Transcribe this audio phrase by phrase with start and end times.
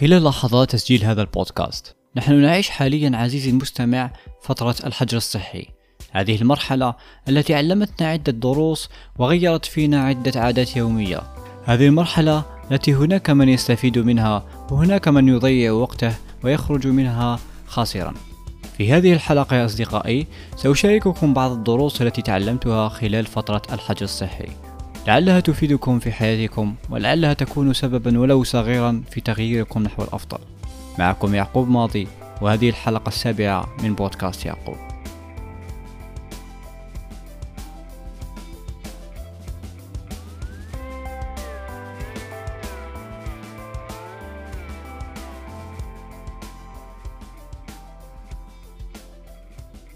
[0.00, 1.96] خلال لحظات تسجيل هذا البودكاست.
[2.16, 4.10] نحن نعيش حاليا عزيزي المستمع
[4.42, 5.66] فترة الحجر الصحي.
[6.10, 6.94] هذه المرحلة
[7.28, 8.88] التي علمتنا عدة دروس
[9.18, 11.22] وغيرت فينا عدة عادات يومية.
[11.64, 18.14] هذه المرحلة التي هناك من يستفيد منها وهناك من يضيع وقته ويخرج منها خاسرا.
[18.76, 20.26] في هذه الحلقة يا أصدقائي
[20.56, 24.48] سأشارككم بعض الدروس التي تعلمتها خلال فترة الحجر الصحي.
[25.08, 30.38] لعلها تفيدكم في حياتكم ولعلها تكون سببا ولو صغيرا في تغييركم نحو الأفضل.
[30.98, 32.08] معكم يعقوب ماضي
[32.40, 34.76] وهذه الحلقة السابعة من بودكاست يعقوب.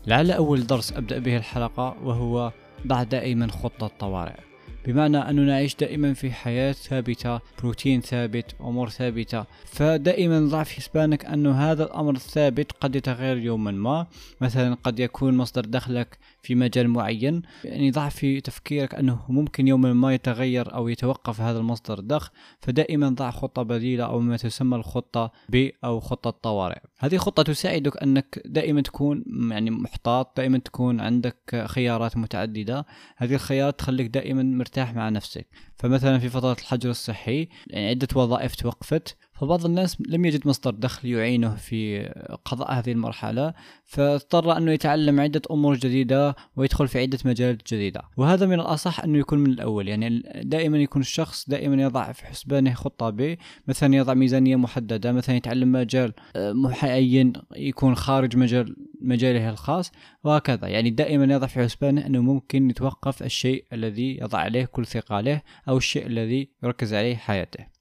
[0.07, 2.53] لعل أول درس أبدأ به الحلقة وهو
[2.87, 4.52] ضع دائما خطة طوارئ
[4.87, 9.45] بمعنى أننا نعيش دائما في حياة ثابتة بروتين ثابت أمور ثابتة.
[9.65, 14.07] فدائما ضع في حسبانك أن هذا الأمر الثابت قد يتغير يوما ما.
[14.41, 17.43] مثلا قد يكون مصدر دخلك في مجال معين.
[17.65, 23.09] يعني ضع في تفكيرك أنه ممكن يوما ما يتغير أو يتوقف هذا المصدر الدخل فدائما
[23.09, 28.43] ضع خطة بديلة أو ما تسمى الخطة ب أو خطة طوارئ هذه خطة تساعدك أنك
[28.45, 32.87] دائما تكون يعني محتاط دائما تكون عندك خيارات متعددة.
[33.17, 35.47] هذه الخيارات تخليك دائما مرتاح مع نفسك.
[35.77, 39.17] فمثلا في فترة الحجر الصحي يعني عدة وظائف توقفت.
[39.43, 42.03] فبعض الناس لم يجد مصدر دخل يعينه في
[42.45, 43.55] قضاء هذه المرحلة
[43.85, 48.03] فاضطر أنه يتعلم عدة أمور جديدة ويدخل في عدة مجالات جديدة.
[48.17, 52.75] وهذا من الأصح أنه يكون من الأول يعني دائما يكون الشخص دائما يضع في حسبانه
[52.75, 53.37] خطة ب
[53.69, 59.93] مثلا يضع ميزانية محددة مثلا يتعلم مجال معين يكون خارج مجال مجاله الخاص
[60.25, 60.69] وهكذا.
[60.69, 65.77] يعني دائما يضع في حسبانه أنه ممكن يتوقف الشيء الذي يضع عليه كل ثقة أو
[65.77, 67.72] الشيء الذي يركز عليه حياته.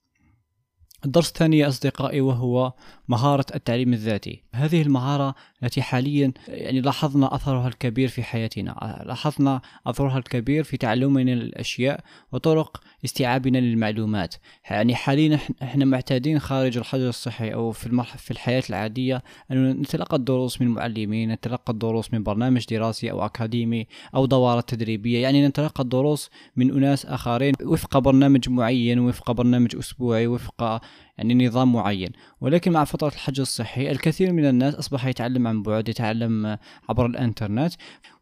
[1.05, 2.73] الدرس الثاني يا أصدقائي وهو
[3.07, 4.43] مهارة التعليم الذاتي.
[4.53, 9.03] هذه المهارة التي حاليا يعني لاحظنا أثرها الكبير في حياتنا.
[9.05, 14.35] لاحظنا أثرها الكبير في تعلمنا الأشياء وطرق استيعابنا للمعلومات.
[14.69, 20.61] يعني حاليا إحنا معتادين خارج الحجر الصحي أو في, في الحياة العادية أن نتلقى الدروس
[20.61, 25.21] من معلمين نتلقى الدروس من برنامج دراسي أو أكاديمي أو دورات تدريبية.
[25.21, 30.81] يعني نتلقى الدروس من أناس آخرين وفق برنامج معين وفق برنامج أسبوعي وفق
[31.17, 32.11] يعني نظام معين.
[32.41, 36.57] ولكن مع فترة الحجر الصحي الكثير من الناس أصبح يتعلم عن بعد يتعلم
[36.89, 37.73] عبر الإنترنت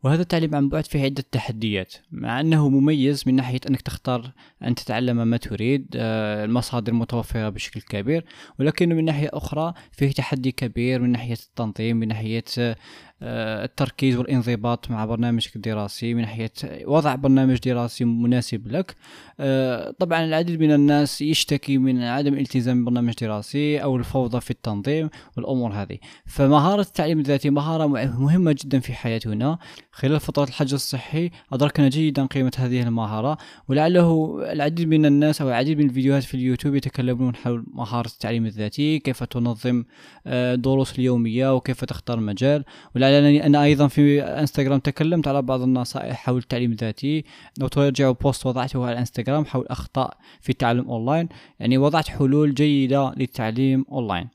[0.03, 1.93] وهذا التعليم عن بعد فيه عدة تحديات.
[2.11, 4.31] مع أنه مميز من ناحية أنك تختار
[4.63, 8.25] أن تتعلم ما تريد آه، المصادر متوفرة بشكل كبير
[8.59, 12.75] ولكن من ناحية أخرى فيه تحدي كبير من ناحية التنظيم من ناحية آه،
[13.21, 16.51] التركيز والانضباط مع برنامجك الدراسي من ناحية
[16.85, 18.95] وضع برنامج دراسي مناسب لك.
[19.39, 25.09] آه، طبعا العديد من الناس يشتكي من عدم الالتزام ببرنامج دراسي أو الفوضى في التنظيم
[25.37, 25.97] والأمور هذه.
[26.25, 29.57] فمهارة التعليم الذاتي مهارة مهمة جدا في حياتنا.
[29.91, 33.37] خلال فترة الحجر الصحي أدركنا جيدا قيمة هذه المهارة
[33.67, 38.99] ولعله العديد من الناس أو العديد من الفيديوهات في اليوتيوب يتكلمون حول مهارة التعليم الذاتي
[38.99, 39.83] كيف تنظم
[40.27, 42.63] آه، دروس اليومية وكيف تختار مجال.
[43.09, 47.23] ولعلني أنا أيضا في إنستغرام تكلمت على بعض النصائح حول التعليم الذاتي
[47.59, 51.29] لو ترجعوا post وضعته على الانستغرام حول أخطاء في التعلم أونلاين.
[51.59, 54.27] يعني وضعت حلول جيدة للتعليم أونلاين.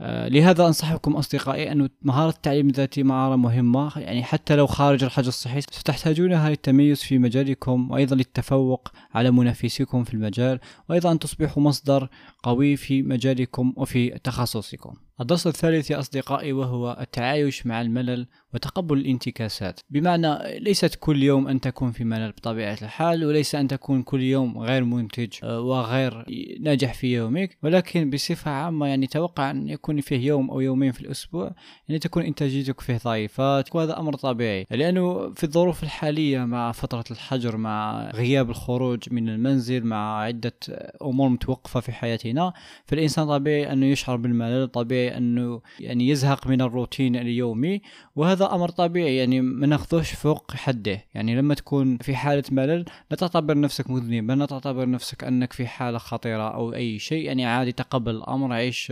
[0.00, 3.92] آه، لهذا أنصحكم أصدقائي أن مهارة التعليم الذاتي مهارة مهمة.
[3.96, 10.14] يعني حتى لو خارج الحجر الصحي ستحتاجونها للتميز في مجالكم وأيضا للتفوق على منافسيكم في
[10.14, 12.08] المجال وأيضا أن تصبحوا مصدر
[12.42, 14.94] قوي في مجالكم وفي تخصصكم.
[15.20, 19.80] الدرس الثالث يا أصدقائي وهو التعايش مع الملل وتقبل الانتكاسات.
[19.90, 24.58] بمعنى ليست كل يوم أن تكون في ملل بطبيعة الحال وليس أن تكون كل يوم
[24.58, 26.24] غير منتج آه، وغير
[26.60, 31.00] ناجح في يومك ولكن بصفة عامة يعني توقع أن يكون فيه يوم أو يومين في
[31.00, 31.54] الأسبوع
[31.88, 34.66] يعني تكون إنتاجيتك فيه ضعيفة وهذا أمر طبيعي.
[34.70, 40.56] لأنه في الظروف الحالية مع فترة الحجر مع غياب الخروج من المنزل مع عدة
[41.02, 42.52] أمور متوقفة في حياتنا
[42.86, 47.80] فالإنسان طبيعي أنه يشعر بالملل طبيعي أنه يعني يزهق من الروتين اليومي
[48.16, 51.04] وهذا أمر طبيعي يعني ما ناخذوش فوق حده.
[51.14, 55.66] يعني لما تكون في حالة ملل لا تعتبر نفسك مذنبا لا تعتبر نفسك أنك في
[55.66, 57.26] حالة خطيرة أو أي شيء.
[57.26, 58.86] يعني عادي تقبل الأمر عيش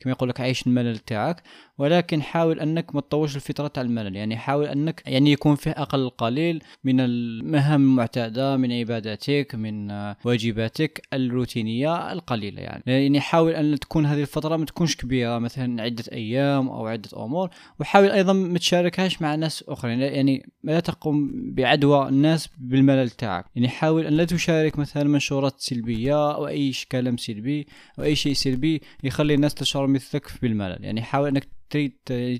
[0.00, 1.42] كما يقول لك عيش الملل تاعك.
[1.78, 4.16] ولكن حاول أنك ما تطولش الفترة تاع الملل.
[4.16, 9.90] يعني حاول أنك يعني يكون فيه أقل قليل من المهام المعتادة من عباداتك من
[10.24, 12.82] واجباتك الروتينية القليلة يعني.
[12.86, 17.50] يعني حاول أن تكون هذه الفترة ما تكونش كبيرة مثلا عدة أيام أو عدة أمور
[17.80, 23.44] وحاول أيضا ما تشاركهاش مع ناس أخرين يعني لا تقوم بعدوى الناس بالملل تاعك.
[23.54, 27.66] يعني حاول أن لا تشارك مثلا منشورات سلبية أو أي كلام سلبي
[27.98, 30.84] أو أي شيء سلبي يخلي الناس تشعر مثلك بالملل.
[30.84, 31.46] يعني حاول تريد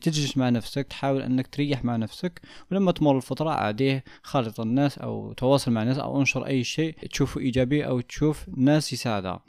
[0.02, 2.40] تجلس مع نفسك تحاول أنك تريح مع نفسك
[2.70, 7.40] ولما تمر الفترة عادي خالط الناس أو تواصل مع الناس أو انشر أي شيء تشوفه
[7.40, 9.40] إيجابي أو تشوف ناس يساعدها.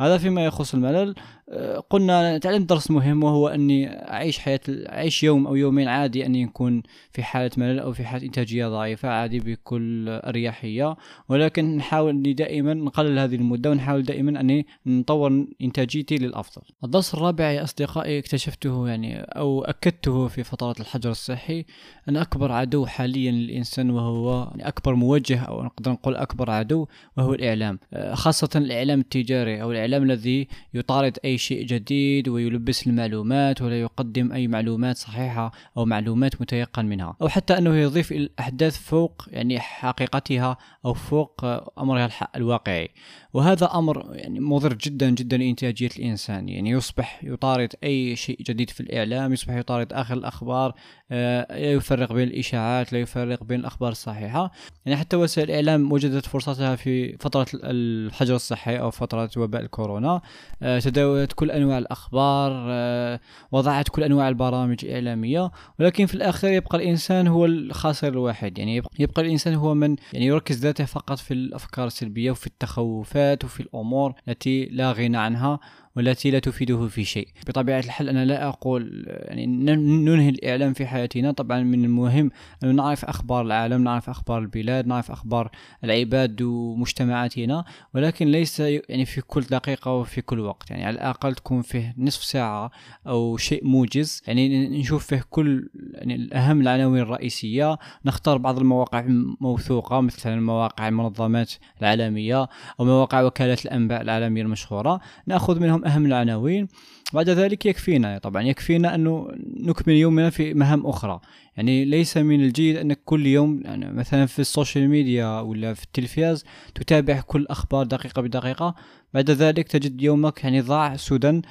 [0.00, 1.14] هذا فيما يخص الملل.
[1.50, 6.44] آه، قلنا تعلمت درس مهم وهو أني أعيش حياة أعيش يوم أو يومين عادي أني
[6.44, 10.96] نكون في حالة ملل أو في حالة إنتاجية ضعيفة عادي بكل أريحية.
[11.28, 16.62] ولكن نحاول أني دائما نقلل هذه المدة ونحاول دائما أني نطور إنتاجيتي للأفضل.
[16.84, 21.64] الدرس الرابع يا أصدقائي اكتشفته يعني أو أكدته في فترة الحجر الصحي
[22.08, 26.86] أن أكبر عدو حاليا للإنسان وهو يعني أكبر موجه أو نقدر نقول أكبر عدو
[27.16, 27.78] وهو الإعلام.
[27.92, 34.32] آه، خاصة الإعلام التجاري أو الإعلام الذي يطارد أي شيء جديد ويلبس المعلومات ولا يقدم
[34.32, 37.16] أي معلومات صحيحة أو معلومات متيقن منها.
[37.22, 41.44] أو حتى أنه يضيف الأحداث فوق يعني حقيقتها أو فوق
[41.78, 42.88] أمرها الواقعي.
[43.32, 46.48] وهذا أمر يعني مضر جدا جدا لإنتاجية الإنسان.
[46.48, 49.07] يعني يصبح يطارد أي شيء جديد في الإعلام.
[49.32, 50.74] يصبح يطارد آخر الأخبار آه،
[51.10, 54.52] لا يفرق بين الإشاعات لا يفرق بين الأخبار الصحيحة.
[54.86, 60.20] يعني حتى وسائل الإعلام وجدت فرصتها في فترة الحجر الصحي أو فترة وباء الكورونا.
[60.62, 63.20] آه، تداولت كل أنواع الأخبار آه،
[63.52, 65.50] وضعت كل أنواع البرامج الإعلامية
[65.80, 68.58] ولكن في الأخير يبقى الإنسان هو الخاسر الواحد.
[68.58, 73.60] يعني يبقى الإنسان هو من يعني يركز ذاته فقط في الأفكار السلبية وفي التخوفات وفي
[73.60, 75.60] الأمور التي لا غنى عنها
[75.96, 77.28] والتي لا تفيده في شيء.
[77.46, 79.46] بطبيعة الحال أنا لا أقول يعني
[79.76, 82.30] ننهي الإعلام في حياتنا طبعا من المهم
[82.64, 85.50] أن نعرف أخبار العالم نعرف أخبار البلاد نعرف أخبار
[85.84, 87.64] العباد ومجتمعاتنا
[87.94, 90.70] ولكن ليس يعني في كل دقيقة وفي كل وقت.
[90.70, 92.70] يعني على الأقل تكون فيه نصف ساعة
[93.06, 94.22] أو شيء موجز.
[94.26, 97.78] يعني نشوف فيه كل يعني أهم العناوين الرئيسية.
[98.04, 99.04] نختار بعض المواقع
[99.40, 102.48] موثوقة مثل مواقع المنظمات العالمية
[102.80, 105.00] أو مواقع وكالات الأنباء العالمية المشهورة.
[105.26, 106.68] نأخذ منهم أهم العناوين.
[107.14, 108.18] بعد ذلك يكفينا.
[108.18, 109.28] طبعا يكفينا أنه
[109.60, 111.20] نكمل يومنا في مهام أخرى.
[111.56, 115.84] يعني ليس من الجيد أنك كل يوم يعني مثلا في ال social media ولا في
[115.84, 116.44] التلفاز
[116.74, 118.74] تتابع كل أخبار دقيقة بدقيقة.
[119.14, 121.42] بعد ذلك تجد يومك يعني ضاع سدى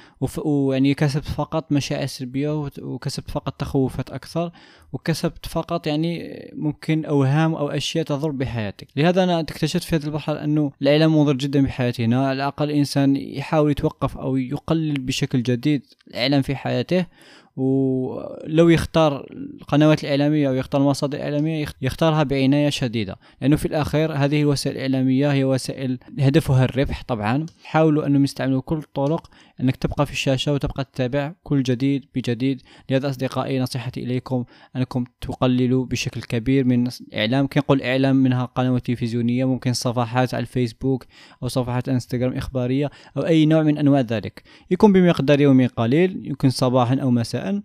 [0.44, 4.50] ويعني كسبت فقط مشاعر سلبية وكسبت فقط تخوفات أكثر
[4.92, 8.88] وكسبت فقط يعني ممكن أوهام أو أشياء تضر بحياتك.
[8.96, 12.28] لهذا أنا اكتشفت في هذه المرحلة أنه الإعلام مضر جدا بحياتنا.
[12.28, 17.06] على الأقل الإنسان يحاول يتوقف أو يقلل بشكل جديد الإعلام في حياته.
[17.58, 23.16] ولو يختار القنوات الإعلامية أو يختار المصادر الإعلامية يختارها بعناية شديدة.
[23.40, 27.46] لأنه في الأخير هذه الوسائل الإعلامية هي وسائل هدفها الربح طبعا.
[27.64, 32.62] حاولوا أنهم يستعملوا كل الطرق أنك تبقى في الشاشة وتبقى تتابع كل جديد بجديد.
[32.90, 34.44] لهذا أصدقائي نصيحتي إليكم
[34.76, 40.40] أنكم تقللوا بشكل كبير من الإعلام كي نقول إعلام منها قنوات تلفزيونية ممكن صفحات على
[40.40, 41.06] الفيسبوك
[41.42, 44.42] أو صفحات إنستغرام إخبارية أو أي نوع من أنواع ذلك.
[44.70, 47.62] يكون بمقدار يومي قليل يمكن صباحا أو مساء.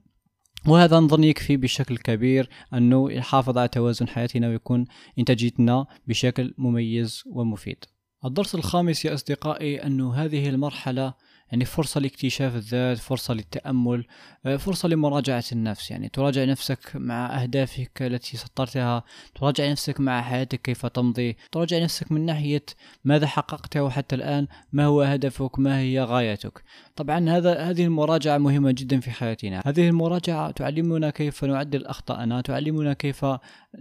[0.68, 4.86] وهذا نظن يكفي بشكل كبير أنه يحافظ على توازن حياتنا ويكون
[5.19, 7.86] إنتاجيتنا بشكل مميز ومفيد.
[8.25, 11.13] الدرس الخامس يا أصدقائي أن هذه المرحلة
[11.54, 14.06] يعني فرصة لاكتشاف الذات فرصة للتأمل
[14.46, 15.92] آه، فرصة لمراجعة النفس.
[15.92, 19.04] يعني تراجع نفسك مع أهدافك التي سطرتها
[19.36, 22.66] تراجع نفسك مع حياتك كيف تمضي تراجع نفسك من ناحية
[23.06, 26.64] ماذا حققته حتى الآن ما هو هدفك ما هي غايتك.
[26.96, 29.62] طبعا هذا هذه المراجعة مهمة جدا في حياتنا.
[29.66, 33.26] هذه المراجعة تعلمنا كيف نعدل أخطاءنا تعلمنا كيف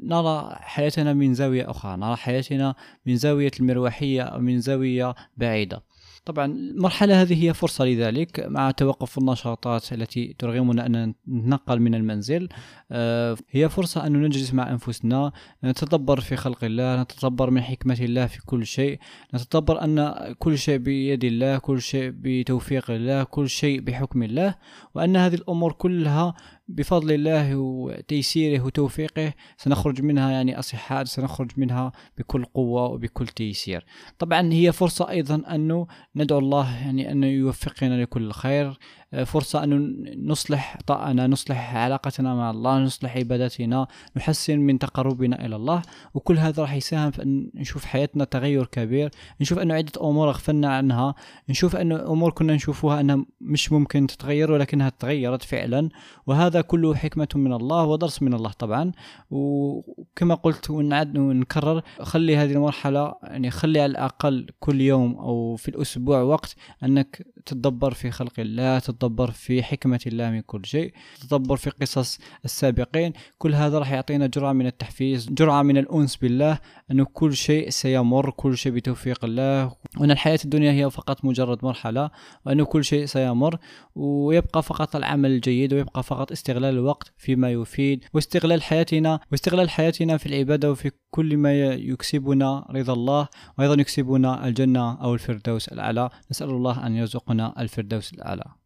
[0.03, 2.75] نرى حياتنا من زاوية أخرى نرى حياتنا
[3.07, 5.83] من زاوية المروحية أو من زاوية بعيدة.
[6.25, 12.49] طبعا المرحلة هذه هي فرصة لذلك مع توقف النشاطات التي ترغمنا أن نتنقل من المنزل.
[12.93, 15.33] آه، هي فرصة أن نجلس مع أنفسنا
[15.65, 18.99] نتدبر في خلق الله نتدبر من حكمة الله في كل شيء
[19.35, 24.55] نتدبر أن كل شيء بيد الله كل شيء بتوفيق الله كل شيء بحكم الله
[24.95, 26.35] وأن هذه الأمور كلها
[26.69, 33.85] بفضل الله وتيسيره وتوفيقه سنخرج منها يعني أصحاء سنخرج منها بكل قوة وبكل تيسير.
[34.19, 38.79] طبعا هي فرصة أيضا أنه ندعو الله يعني أن يوفقنا لكل خير
[39.27, 45.83] فرصة أن نصلح طاعنا نصلح علاقتنا مع الله نصلح عبادتنا نحسن من تقربنا إلى الله.
[46.15, 50.77] وكل هذا راح يساهم في أن نشوف حياتنا تغير كبير نشوف أنه عدة أمور غفلنا
[50.77, 51.15] عنها
[51.49, 55.89] نشوف أنه أمور كنا نشوفها أنها مش ممكن تتغير ولكنها تغيرت فعلا.
[56.27, 58.93] وهذا كله حكمة من الله ودرس من الله طبعا.
[59.31, 65.69] وكما قلت ونعد ونكرر خلي هذه المرحلة يعني خلي على الأقل كل يوم أو في
[65.69, 71.57] الأسبوع وقت أنك تتدبر في خلق الله تتدبر في حكمة الله من كل شيء تتدبر
[71.57, 73.13] في قصص السابقين.
[73.39, 76.59] كل هذا راح يعطينا جرعة من التحفيز جرعة من الأنس بالله
[76.91, 82.11] أنه كل شيء سيمر كل شيء بتوفيق الله وأن الحياة الدنيا هي فقط مجرد مرحلة
[82.47, 83.59] وأنه كل شيء سيمر
[83.95, 90.27] ويبقى فقط العمل الجيد ويبقى فقط استغلال الوقت فيما يفيد واستغلال حياتنا واستغلال حياتنا في
[90.27, 93.29] العبادة وفي كل ما يكسبنا رضا الله
[93.59, 96.11] وأيضا يكسبنا الجنة أو الفردوس الأعلى.
[96.31, 98.62] نسأل الله أن يرزقنا الفردوس الأعلى.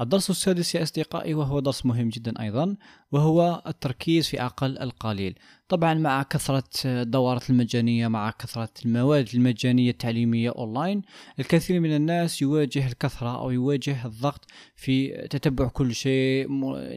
[0.00, 2.76] الدرس السادس يا أصدقائي وهو درس مهم جدا أيضا.
[3.12, 5.34] وهو التركيز في أقل القليل.
[5.68, 11.02] طبعا مع كثرة الدورات المجانية مع كثرة المواد المجانية التعليمية أونلاين
[11.40, 14.44] الكثير من الناس يواجه الكثرة أو يواجه الضغط
[14.76, 16.46] في تتبع كل شيء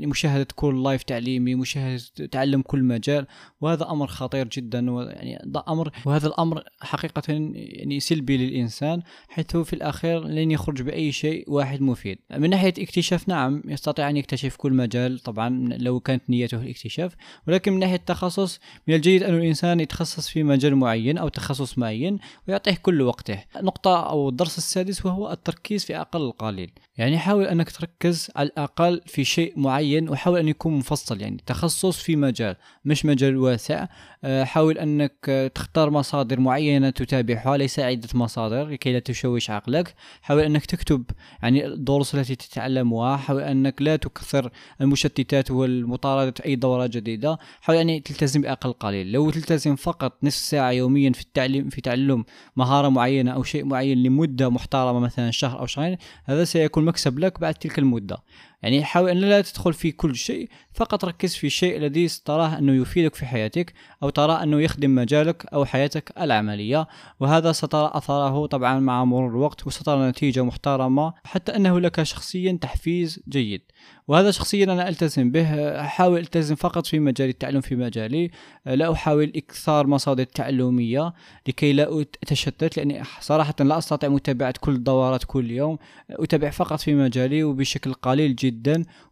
[0.08, 3.28] مشاهدة كل live تعليمي مشاهدة تعلم كل مجال.
[3.62, 10.28] وهذا أمر خطير جدا يعني أمر وهذا الأمر حقيقة يعني سلبي للإنسان حيث في الأخير
[10.28, 12.18] لن يخرج بأي شيء واحد مفيد.
[12.38, 15.20] من ناحية اكتشاف نعم يستطيع أن يكتشف كل مجال.
[15.20, 17.16] طبعا لو كانت نيته الاكتشاف
[17.48, 22.20] ولكن من ناحية التخصص من الجيد أن الإنسان يتخصص في مجال معين أو تخصص معين
[22.48, 23.44] ويعطيه كل وقته.
[23.62, 26.72] نقطة أو الدرس السادس وهو التركيز في أقل القليل.
[26.98, 31.98] يعني حاول أنك تركز على الأقل في شيء معين وحاول أن يكون مفصل يعني تخصص
[31.98, 32.56] في مجال
[32.86, 33.88] مش مجال واسع.
[34.24, 39.96] آه، حاول أنك تختار مصادر معينة تتابعها ليس عدة مصادر لكي لا تشوش عقلك.
[40.22, 41.04] حاول أنك تكتب
[41.44, 45.52] يعني الدروس التي تتعلمها حاول أنك لا تكثر المشتتات
[45.92, 49.12] والمطاردة أي دورة جديدة حاول أن تلتزم بأقل قليل.
[49.12, 54.04] لو تلتزم فقط نصف ساعة يوميا في التعليم في تعلم مهارة معينة أو شيء معين
[54.04, 58.18] لمدة محترمة مثلا شهر أو شهرين هذا سيكون مكسب لك بعد تلك المدة.
[58.62, 62.82] يعني حاول أن لا تدخل في كل شيء فقط ركز في الشيء الذي تراه أنه
[62.82, 66.88] يفيدك في حياتك أو ترى أنه يخدم مجالك أو حياتك العملية.
[67.20, 73.20] وهذا سترى أثره طبعا مع مرور الوقت وسترى نتيجة محترمة حتى أنه لك شخصيا تحفيز
[73.30, 73.62] جيد.
[74.08, 78.32] وهذا شخصيا أنا ألتزم به أحاول ألتزم فقط في مجال التعلم في مجالي.
[78.66, 81.14] لا أحاول إكثار مصادر تعلمية
[81.48, 85.78] لكي لا أتشتت لأني صراحة لا أستطيع متابعة كل الدورات كل يوم.
[86.10, 88.51] أتابع فقط في مجالي وبشكل قليل جدا.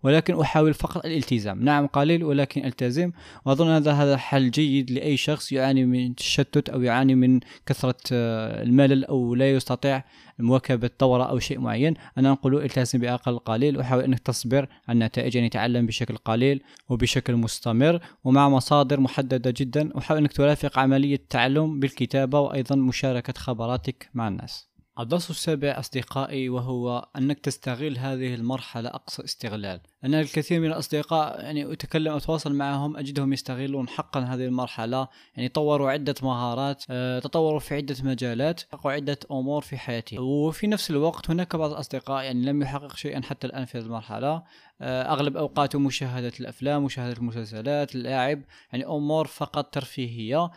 [0.03, 1.63] ولكن أحاول فقط الالتزام.
[1.63, 3.11] نعم قليل ولكن ألتزم.
[3.45, 9.05] وأظن هذا هذا حل جيد لأي شخص يعاني من التشتت أو يعاني من كثرة الملل
[9.05, 10.03] أو لا يستطيع
[10.39, 11.93] مواكبة دورة أو شيء معين.
[12.17, 17.35] أنا نقول التزم بأقل قليل وحاول أنك تصبر على النتائج يعني تعلم بشكل قليل وبشكل
[17.35, 19.97] مستمر ومع مصادر محددة جدا.
[19.97, 24.68] وحاول أنك ترافق عملية التعلم بالكتابة وأيضا مشاركة خبراتك مع الناس.
[25.03, 29.79] الدرس السابع أصدقائي وهو أنك تستغل هذه المرحلة أقصى استغلال.
[30.03, 35.91] أن الكثير من الأصدقاء يعني أتكلم أتواصل معهم أجدهم يستغلون حقا هذه المرحلة يعني طوروا
[35.91, 41.29] عدة مهارات آه، تطوروا في عدة مجالات حققوا عدة أمور في حياتهم وفي نفس الوقت
[41.29, 44.43] هناك بعض الأصدقاء يعني لم يحقق شيئا حتى الآن في هذه المرحلة.
[44.81, 48.41] آه، أغلب أوقاته مشاهدة الأفلام مشاهدة المسلسلات اللعب
[48.71, 50.51] يعني أمور فقط ترفيهية.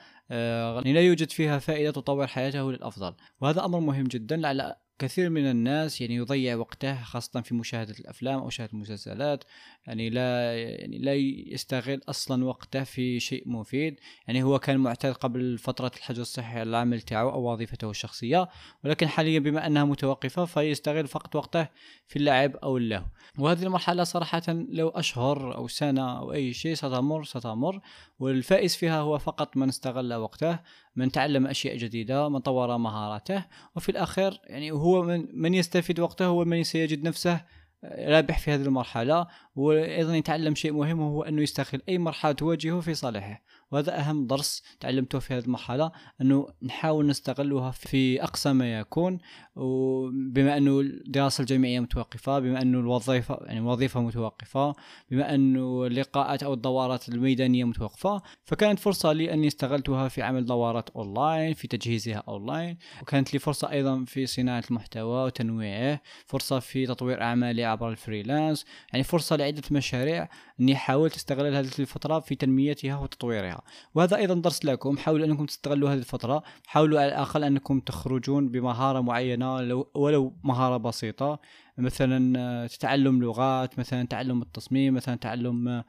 [0.85, 3.15] لا يوجد فيها فائدة تطور حياته للأفضل.
[3.41, 8.39] وهذا أمر مهم جدا لعل كثير من الناس يعني يضيع وقته خاصة في مشاهدة الأفلام
[8.39, 9.45] أو مشاهدة المسلسلات.
[9.87, 11.15] يعني لا يعني لا
[11.55, 14.01] يستغل أصلا وقته في شيء مفيد.
[14.27, 18.49] يعني هو كان معتاد قبل فترة الحجر الصحي العمل تاعو أو وظيفته الشخصية
[18.85, 21.69] ولكن حاليا بما أنها متوقفة فيستغل فقط وقته
[22.07, 23.05] في اللعب أو اللهو
[23.39, 27.81] وهذه المرحلة صراحة لو أشهر أو سنة أو أي شيء ستمر ستمر.
[28.19, 30.59] والفائز فيها هو فقط من استغل وقته
[30.97, 33.45] من تعلم أشياء جديدة من طور مهاراته.
[33.77, 37.41] وفي الأخير يعني هو من, من يستفيد وقته هو من سيجد نفسه
[37.85, 42.95] رابح في هذه المرحلة وأيضا يتعلم شيء مهم وهو أنه يستغل أي مرحلة تواجهه في
[42.95, 43.43] صالحه.
[43.71, 49.19] وهذا أهم درس تعلمته في هذه المرحلة أنه نحاول نستغلها في أقصى ما يكون.
[49.57, 54.75] وبما أنه الدراسة الجامعية متوقفة بما أنه الوظيفة يعني الوظيفة متوقفة
[55.11, 60.91] بما أنه اللقاءات أو الدورات الميدانية متوقفة فكانت فرصة لي أني استغلتها في عمل دورات
[60.91, 67.23] أونلاين في تجهيزها أونلاين وكانت لي فرصة أيضا في صناعة المحتوى وتنويعه فرصة في تطوير
[67.23, 70.29] أعمالي عبر ال freelance يعني فرصة لعدة مشاريع
[70.61, 73.63] أني حاولت استغل هذه الفترة في تنميتها وتطويرها.
[73.95, 79.01] وهذا أيضا درس لكم حاولوا أنكم تستغلوا هذه الفترة حاولوا على الأقل أنكم تخرجون بمهارة
[79.01, 81.41] معينة لو ولو مهارة بسيطة
[81.79, 85.85] مثلا تتعلم لغات مثلا تعلم التصميم مثلا تعلم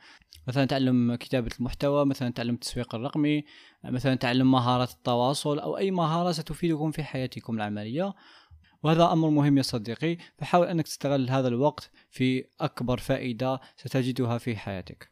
[0.47, 3.43] مثلا تعلم كتابة المحتوى مثلا تعلم التسويق الرقمي
[3.83, 8.13] مثلا تعلم مهارات التواصل أو أي مهارة ستفيدكم في حياتكم العملية.
[8.83, 14.57] وهذا أمر مهم يا صديقي فحاول أنك تستغل هذا الوقت في أكبر فائدة ستجدها في
[14.57, 15.11] حياتك.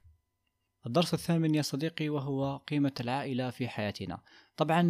[0.85, 4.21] الدرس الثامن يا صديقي وهو قيمة العائلة في حياتنا.
[4.57, 4.81] طبعا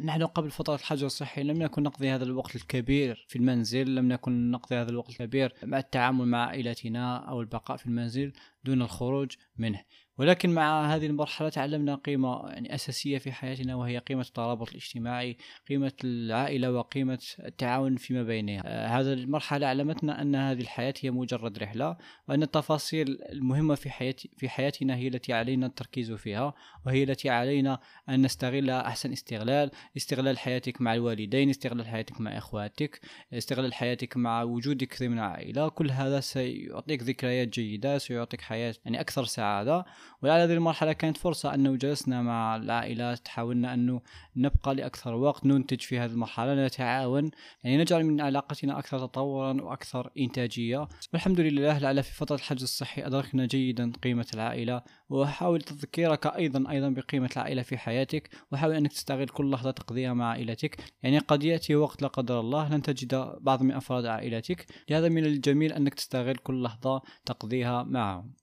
[0.00, 4.50] نحن قبل فترة الحجر الصحي لم نكن نقضي هذا الوقت الكبير في المنزل لم نكن
[4.50, 8.32] نقضي هذا الوقت الكبير مع التعامل مع عائلتنا أو البقاء في المنزل
[8.64, 9.84] دون الخروج منه.
[10.18, 15.36] ولكن مع هذه المرحلة تعلمنا قيمة يعني أساسية في حياتنا وهي قيمة الترابط الاجتماعي
[15.68, 18.62] قيمة العائلة وقيمة التعاون فيما بينها.
[18.64, 21.96] آه هذه المرحلة علمتنا أن هذه الحياة هي مجرد رحلة
[22.28, 26.54] وأن التفاصيل المهمة في, حياة في حياتنا هي التي علينا التركيز فيها
[26.86, 33.00] وهي التي علينا أن نستغلها أحسن استغلال استغلال حياتك مع الوالدين استغلال حياتك مع إخواتك
[33.32, 35.68] استغلال حياتك مع وجودك ضمن عائلة.
[35.68, 39.84] كل هذا سيعطيك ذكريات جيدة سيعطيك حياة يعني أكثر سعادة.
[40.22, 44.00] ولعل هذه المرحلة كانت فرصة أنه جلسنا مع العائلات حاولنا أنه
[44.36, 47.30] نبقى لأكثر وقت ننتج في هذه المرحلة نتعاون.
[47.64, 50.88] يعني نجعل من علاقتنا أكثر تطورا وأكثر إنتاجية.
[51.12, 54.82] والحمد لله لعل في فترة الحجز الصحي أدركنا جيدا قيمة العائلة.
[55.08, 58.30] وحاول تذكيرك أيضا أيضا بقيمة العائلة في حياتك.
[58.52, 60.76] وحاول أنك تستغل كل لحظة تقضيها مع عائلتك.
[61.02, 64.66] يعني قد يأتي وقت لا قدر الله لن تجد بعض من أفراد عائلتك.
[64.90, 68.34] لهذا من الجميل أنك تستغل كل لحظة تقضيها معهم.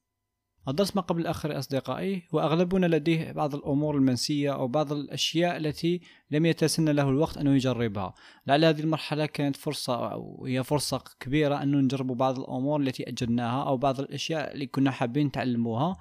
[0.68, 6.46] الدرس ما قبل الآخر أصدقائي وأغلبنا لديه بعض الأمور المنسية أو بعض الأشياء التي لم
[6.46, 8.14] يتسنى له الوقت أنه يجربها.
[8.48, 13.68] لعل هذه المرحلة كانت فرصة أو هي فرصة كبيرة أنه نجرب بعض الأمور التي أجلناها
[13.68, 15.98] أو بعض الأشياء اللي كنا حابين نتعلموها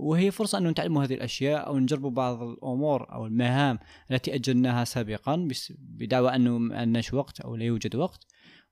[0.00, 3.78] وهي فرصة أن نتعلم هذه الأشياء أو نجرب بعض الأمور أو المهام
[4.10, 8.26] التي أجلناها سابقا بدعوى أنه ما وقت أو لا يوجد وقت.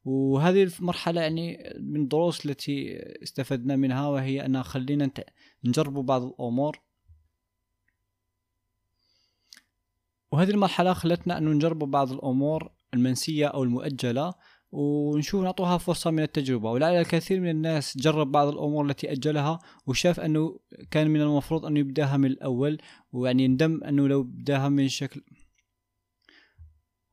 [0.05, 5.11] وهذه المرحلة يعني من الدروس التي استفدنا منها وهي أن خلينا
[5.65, 6.81] نجرب بعض الأمور.
[10.33, 14.35] وهذه المرحلة خلتنا أن نجرب بعض الأمور المنسية أو المؤجلة
[14.73, 16.71] ونشوف نعطوها فرصة من التجربة.
[16.71, 20.59] ولعل الكثير من الناس جرب بعض الأمور التي أجلها وشاف أنه
[20.91, 22.79] كان من المفروض أنه يبدأها من الأول
[23.13, 25.23] ويعني ندم أنه لو بدأها من شكل.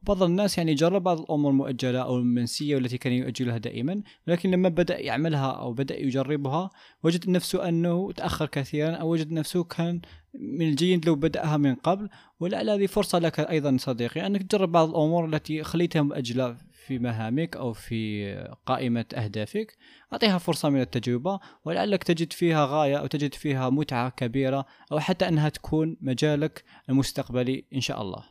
[0.07, 4.69] بعض الناس يعني جرب بعض الأمور المؤجلة أو المنسية والتي كان يؤجلها دائما ولكن لما
[4.69, 6.69] بدأ يعملها أو بدأ يجربها
[7.03, 10.01] وجد نفسه أنه تأخر كثيرا أو وجد نفسه كان
[10.33, 12.09] من الجيد لو بدأها من قبل.
[12.39, 16.57] ولعل هذه فرصة لك أيضا صديقي أنك تجرب بعض الأمور التي خليتها مؤجلة.
[16.85, 18.25] في مهامك أو في
[18.65, 19.77] قائمة أهدافك.
[20.13, 25.27] أعطيها فرصة من التجربة ولعلك تجد فيها غاية أو تجد فيها متعة كبيرة أو حتى
[25.27, 28.23] أنها تكون مجالك المستقبلي إن شاء الله.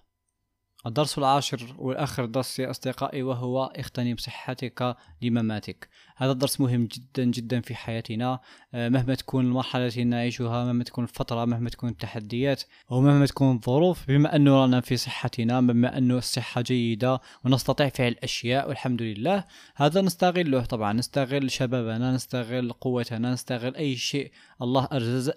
[0.86, 5.88] الدرس العاشر والآخر درس يا أصدقائي وهو اغتنم صحتك لمماتك.
[6.16, 8.40] هذا الدرس مهم جدا جدا في حياتنا
[8.74, 13.56] آه، مهما تكون المرحلة التي نعيشها مهما تكون الفترة مهما تكون التحديات أو مهما تكون
[13.56, 19.44] الظروف بما أنه رانا في صحتنا بما أنه الصحة جيدة ونستطيع فعل أشياء والحمد لله.
[19.76, 24.30] هذا نستغله طبعا نستغل شبابنا نستغل قوتنا نستغل أي شيء
[24.62, 24.88] الله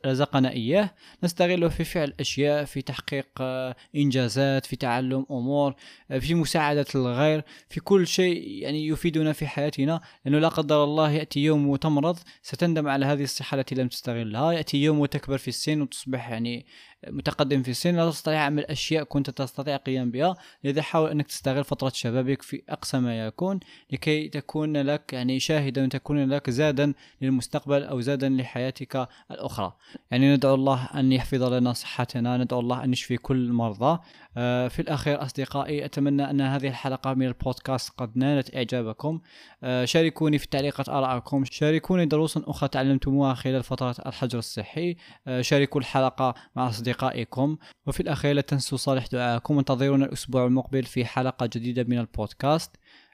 [0.05, 0.89] رزقنا إياه.
[1.23, 5.75] نستغله في فعل أشياء في تحقيق آه، إنجازات في تعلم أمور
[6.11, 11.11] آه، في مساعدة الغير في كل شيء يعني يفيدنا في حياتنا لأنه لا قدر الله
[11.11, 15.81] يأتي يوم وتمرض ستندم على هذه الصحة التي لم تستغلها يأتي يوم وتكبر في السن
[15.81, 16.65] وتصبح يعني
[17.07, 20.35] متقدم في السن لا تستطيع عمل أشياء كنت تستطيع القيام بها.
[20.63, 23.59] لذا حاول أنك تستغل فترة شبابك في أقصى ما يكون
[23.91, 29.73] لكي تكون لك يعني شاهدا وتكون لك زادا للمستقبل أو زادا لحياتك الأخرى.
[30.11, 33.99] يعني ندعو الله أن يحفظ لنا صحتنا ندعو الله أن يشفي كل المرضى
[34.37, 39.19] آه، في الأخير أصدقائي أتمنى أن هذه الحلقة من البودكاست قد نالت إعجابكم.
[39.63, 44.95] آه، شاركوني في التعليقات آراءكم شاركوني دروس أخرى تعلمتموها خلال فترة الحجر الصحي.
[45.27, 46.86] آه، شاركوا الحلقة مع أصدقائكم.
[47.87, 52.71] وفي الأخير لا تنسوا صالح دعائكم انتظرونا الأسبوع المقبل في حلقة جديدة من البودكاست.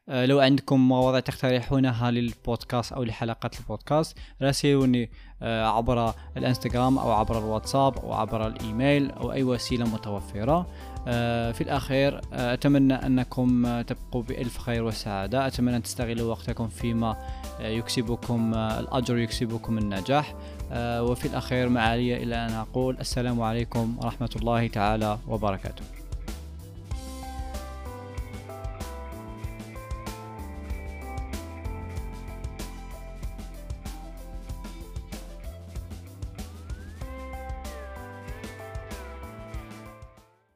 [0.09, 7.37] آه، لو عندكم مواضيع تقترحونها للبودكاست أو لحلقات البودكاست راسلوني آه، عبر الإنستغرام أو عبر
[7.37, 10.67] الواتساب أو عبر الإيميل أو أي وسيلة متوفرة.
[11.07, 15.47] آه، في الأخير أتمنى أنكم تبقوا بألف خير وسعادة.
[15.47, 17.17] أتمنى أن تستغلوا وقتكم فيما
[17.59, 20.35] يكسبكم الأجر يكسبكم النجاح.
[20.75, 25.83] وفي الأخير ما علي إلا أن أقول السلام عليكم ورحمة الله تعالى وبركاته.